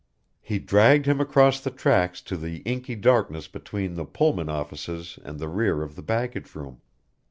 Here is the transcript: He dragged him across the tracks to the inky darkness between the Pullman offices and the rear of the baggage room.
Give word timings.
He 0.41 0.57
dragged 0.57 1.05
him 1.05 1.21
across 1.21 1.59
the 1.61 1.69
tracks 1.69 2.23
to 2.23 2.35
the 2.35 2.61
inky 2.65 2.95
darkness 2.95 3.47
between 3.47 3.93
the 3.93 4.03
Pullman 4.03 4.49
offices 4.49 5.19
and 5.23 5.37
the 5.37 5.47
rear 5.47 5.83
of 5.83 5.95
the 5.95 6.01
baggage 6.01 6.55
room. 6.55 6.81